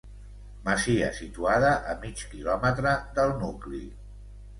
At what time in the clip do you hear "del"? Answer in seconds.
3.19-3.35